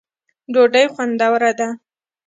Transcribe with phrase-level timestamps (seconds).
[0.53, 1.67] ډوډۍ خوندوره ده